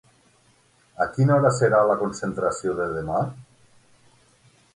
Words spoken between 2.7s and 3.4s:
de demà?